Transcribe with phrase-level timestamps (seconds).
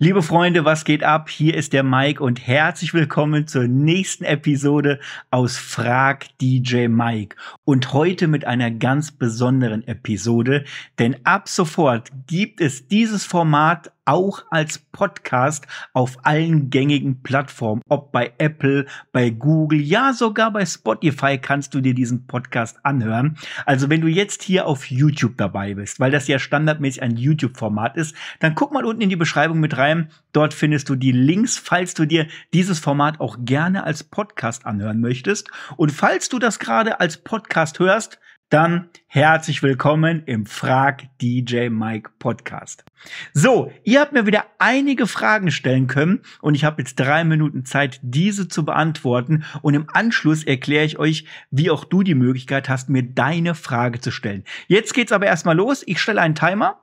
[0.00, 1.30] Liebe Freunde, was geht ab?
[1.30, 4.98] Hier ist der Mike und herzlich willkommen zur nächsten Episode
[5.30, 7.36] aus Frag DJ Mike.
[7.62, 10.64] Und heute mit einer ganz besonderen Episode,
[10.98, 18.12] denn ab sofort gibt es dieses Format auch als Podcast auf allen gängigen Plattformen, ob
[18.12, 23.36] bei Apple, bei Google, ja sogar bei Spotify kannst du dir diesen Podcast anhören.
[23.66, 27.96] Also wenn du jetzt hier auf YouTube dabei bist, weil das ja standardmäßig ein YouTube-Format
[27.96, 30.10] ist, dann guck mal unten in die Beschreibung mit rein.
[30.32, 35.00] Dort findest du die Links, falls du dir dieses Format auch gerne als Podcast anhören
[35.00, 35.48] möchtest.
[35.76, 38.18] Und falls du das gerade als Podcast hörst,
[38.54, 42.84] dann herzlich willkommen im Frag DJ Mike Podcast.
[43.32, 47.64] So, ihr habt mir wieder einige Fragen stellen können und ich habe jetzt drei Minuten
[47.64, 49.42] Zeit, diese zu beantworten.
[49.62, 53.98] Und im Anschluss erkläre ich euch, wie auch du die Möglichkeit hast, mir deine Frage
[53.98, 54.44] zu stellen.
[54.68, 55.82] Jetzt geht's aber erstmal los.
[55.84, 56.78] Ich stelle einen Timer.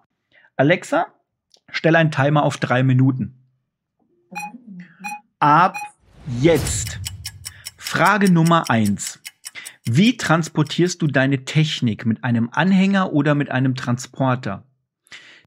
[0.57, 1.05] Alexa,
[1.69, 3.47] stelle einen Timer auf drei Minuten.
[5.39, 5.77] Ab
[6.41, 6.99] jetzt.
[7.77, 9.20] Frage Nummer eins.
[9.83, 14.63] Wie transportierst du deine Technik mit einem Anhänger oder mit einem Transporter?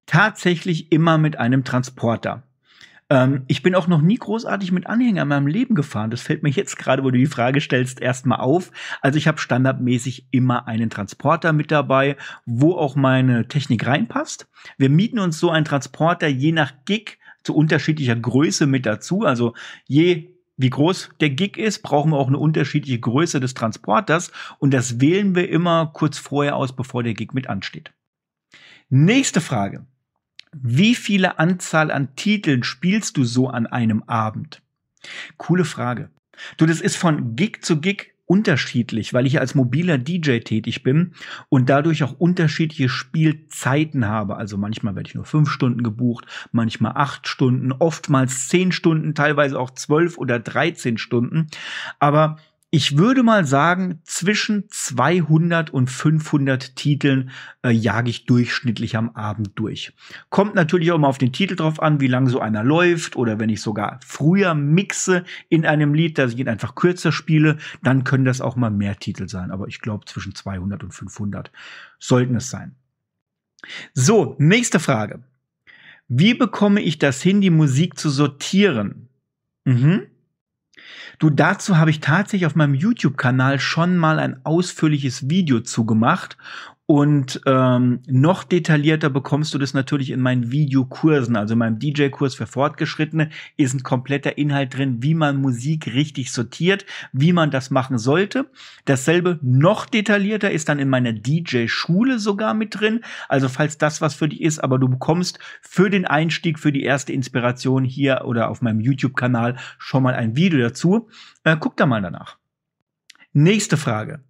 [0.06, 2.42] Tatsächlich immer mit einem Transporter.
[3.10, 6.10] Ähm, ich bin auch noch nie großartig mit Anhänger in meinem Leben gefahren.
[6.10, 8.72] Das fällt mir jetzt gerade, wo du die Frage stellst, erstmal auf.
[9.00, 14.48] Also ich habe standardmäßig immer einen Transporter mit dabei, wo auch meine Technik reinpasst.
[14.78, 19.22] Wir mieten uns so einen Transporter je nach Gig zu unterschiedlicher Größe mit dazu.
[19.22, 19.54] Also
[19.86, 24.72] je wie groß der Gig ist, brauchen wir auch eine unterschiedliche Größe des Transporters und
[24.72, 27.92] das wählen wir immer kurz vorher aus, bevor der Gig mit ansteht.
[28.88, 29.86] Nächste Frage.
[30.52, 34.62] Wie viele Anzahl an Titeln spielst du so an einem Abend?
[35.36, 36.10] Coole Frage.
[36.56, 41.12] Du, das ist von Gig zu Gig unterschiedlich, weil ich als mobiler DJ tätig bin
[41.48, 44.36] und dadurch auch unterschiedliche Spielzeiten habe.
[44.36, 49.58] Also manchmal werde ich nur fünf Stunden gebucht, manchmal acht Stunden, oftmals zehn Stunden, teilweise
[49.58, 51.48] auch zwölf oder dreizehn Stunden.
[51.98, 52.38] Aber
[52.74, 57.30] ich würde mal sagen, zwischen 200 und 500 Titeln
[57.62, 59.92] äh, jage ich durchschnittlich am Abend durch.
[60.28, 63.38] Kommt natürlich auch mal auf den Titel drauf an, wie lang so einer läuft oder
[63.38, 68.02] wenn ich sogar früher mixe in einem Lied, dass ich ihn einfach kürzer spiele, dann
[68.02, 69.52] können das auch mal mehr Titel sein.
[69.52, 71.52] Aber ich glaube, zwischen 200 und 500
[72.00, 72.74] sollten es sein.
[73.92, 75.22] So, nächste Frage.
[76.08, 79.10] Wie bekomme ich das hin, die Musik zu sortieren?
[79.64, 80.08] Mhm.
[81.18, 86.36] Du, dazu habe ich tatsächlich auf meinem YouTube-Kanal schon mal ein ausführliches Video zugemacht
[86.86, 92.34] und ähm, noch detaillierter bekommst du das natürlich in meinen Videokursen, also in meinem DJ-Kurs
[92.34, 97.70] für Fortgeschrittene ist ein kompletter Inhalt drin, wie man Musik richtig sortiert, wie man das
[97.70, 98.50] machen sollte.
[98.84, 103.00] Dasselbe noch detaillierter ist dann in meiner DJ-Schule sogar mit drin.
[103.30, 106.82] Also falls das was für dich ist, aber du bekommst für den Einstieg, für die
[106.82, 111.08] erste Inspiration hier oder auf meinem YouTube-Kanal schon mal ein Video dazu.
[111.44, 112.36] Äh, guck da mal danach.
[113.32, 114.20] Nächste Frage.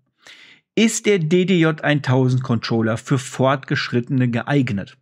[0.76, 4.98] Ist der DDJ 1000 Controller für Fortgeschrittene geeignet?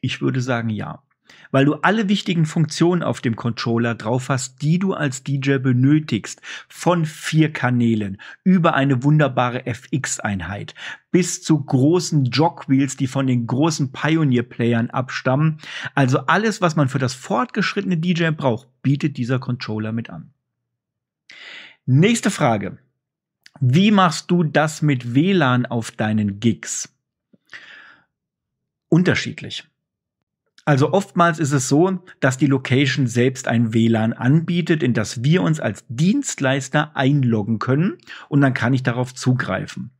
[0.00, 1.02] Ich würde sagen ja.
[1.50, 6.40] Weil du alle wichtigen Funktionen auf dem Controller drauf hast, die du als DJ benötigst.
[6.70, 10.74] Von vier Kanälen über eine wunderbare FX-Einheit
[11.10, 15.58] bis zu großen Jogwheels, die von den großen Pioneer-Playern abstammen.
[15.94, 20.32] Also alles, was man für das fortgeschrittene DJ braucht, bietet dieser Controller mit an.
[21.84, 22.78] Nächste Frage.
[23.60, 26.94] Wie machst du das mit WLAN auf deinen Gigs?
[28.88, 29.64] Unterschiedlich.
[30.68, 35.42] Also oftmals ist es so, dass die Location selbst ein WLAN anbietet, in das wir
[35.42, 37.96] uns als Dienstleister einloggen können
[38.28, 39.92] und dann kann ich darauf zugreifen.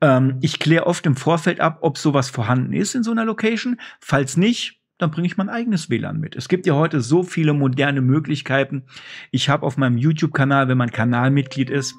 [0.00, 3.80] Ähm, ich kläre oft im Vorfeld ab, ob sowas vorhanden ist in so einer Location.
[4.00, 6.34] Falls nicht, dann bringe ich mein eigenes WLAN mit.
[6.34, 8.86] Es gibt ja heute so viele moderne Möglichkeiten.
[9.30, 11.94] Ich habe auf meinem YouTube-Kanal, wenn man Kanalmitglied ist,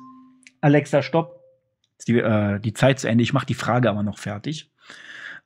[0.61, 1.39] Alexa, stopp.
[2.07, 3.23] Die, äh, die Zeit zu Ende.
[3.23, 4.71] Ich mache die Frage aber noch fertig.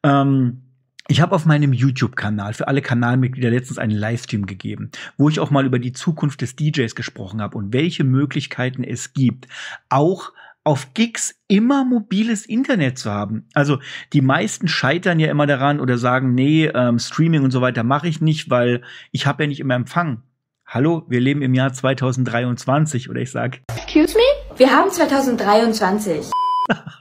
[0.03, 0.61] Ähm,
[1.07, 5.49] ich habe auf meinem YouTube-Kanal für alle Kanalmitglieder letztens einen Livestream gegeben, wo ich auch
[5.49, 9.47] mal über die Zukunft des DJs gesprochen habe und welche Möglichkeiten es gibt,
[9.89, 10.31] auch
[10.63, 13.47] auf Gigs immer mobiles Internet zu haben.
[13.53, 13.79] Also
[14.13, 18.07] die meisten scheitern ja immer daran oder sagen, nee, ähm, Streaming und so weiter mache
[18.07, 20.23] ich nicht, weil ich habe ja nicht immer Empfang.
[20.65, 23.59] Hallo, wir leben im Jahr 2023 oder ich sag.
[23.75, 24.32] Excuse me?
[24.55, 26.29] Wir haben 2023.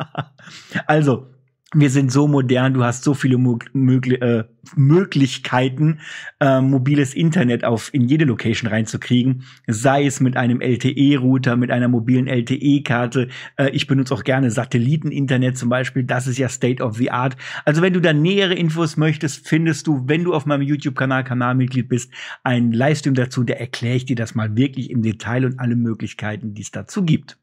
[0.87, 1.27] also,
[1.75, 4.45] wir sind so modern, du hast so viele Mögli äh,
[4.77, 6.01] Möglichkeiten,
[6.41, 11.89] äh, mobiles Internet auf in jede Location reinzukriegen, sei es mit einem LTE-Router, mit einer
[11.89, 13.29] mobilen LTE-Karte.
[13.57, 17.37] Äh, ich benutze auch gerne Satelliten-Internet zum Beispiel, das ist ja State of the Art.
[17.65, 21.89] Also wenn du da nähere Infos möchtest, findest du, wenn du auf meinem YouTube-Kanal Kanalmitglied
[21.89, 22.13] bist,
[22.45, 26.55] einen Livestream dazu, da erkläre ich dir das mal wirklich im Detail und alle Möglichkeiten,
[26.55, 27.39] die es dazu gibt.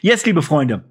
[0.00, 0.84] Jetzt, liebe Freunde,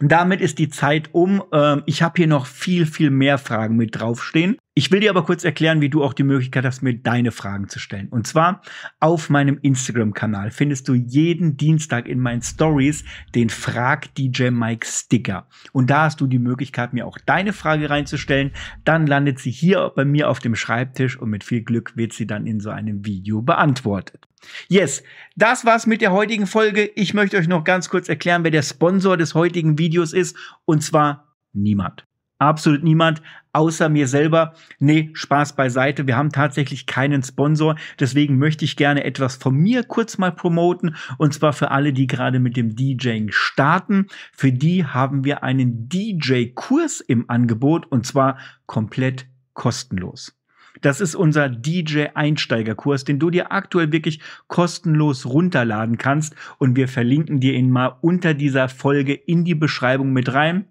[0.00, 1.42] damit ist die Zeit um.
[1.52, 4.56] Ähm, ich habe hier noch viel, viel mehr Fragen mit draufstehen.
[4.74, 7.68] Ich will dir aber kurz erklären, wie du auch die Möglichkeit hast, mir deine Fragen
[7.68, 8.08] zu stellen.
[8.08, 8.62] Und zwar
[9.00, 13.04] auf meinem Instagram-Kanal findest du jeden Dienstag in meinen Stories
[13.34, 15.48] den Frag DJ Mike Sticker.
[15.72, 18.52] Und da hast du die Möglichkeit, mir auch deine Frage reinzustellen.
[18.84, 22.28] Dann landet sie hier bei mir auf dem Schreibtisch und mit viel Glück wird sie
[22.28, 24.27] dann in so einem Video beantwortet.
[24.68, 25.02] Yes,
[25.36, 26.90] das war's mit der heutigen Folge.
[26.94, 30.36] Ich möchte euch noch ganz kurz erklären, wer der Sponsor des heutigen Videos ist.
[30.64, 32.04] Und zwar niemand.
[32.40, 33.20] Absolut niemand,
[33.52, 34.54] außer mir selber.
[34.78, 36.06] Nee, Spaß beiseite.
[36.06, 37.74] Wir haben tatsächlich keinen Sponsor.
[37.98, 40.94] Deswegen möchte ich gerne etwas von mir kurz mal promoten.
[41.18, 44.06] Und zwar für alle, die gerade mit dem DJing starten.
[44.32, 50.37] Für die haben wir einen DJ-Kurs im Angebot und zwar komplett kostenlos.
[50.80, 56.34] Das ist unser DJ-Einsteigerkurs, den du dir aktuell wirklich kostenlos runterladen kannst.
[56.58, 60.66] Und wir verlinken dir ihn mal unter dieser Folge in die Beschreibung mit rein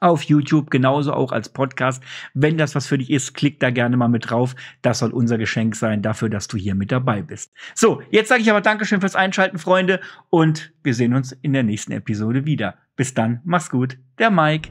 [0.00, 2.02] auf YouTube, genauso auch als Podcast.
[2.34, 4.56] Wenn das was für dich ist, klick da gerne mal mit drauf.
[4.82, 7.52] Das soll unser Geschenk sein dafür, dass du hier mit dabei bist.
[7.74, 11.62] So, jetzt sage ich aber Dankeschön fürs Einschalten, Freunde, und wir sehen uns in der
[11.62, 12.76] nächsten Episode wieder.
[12.96, 14.70] Bis dann, mach's gut, der Mike.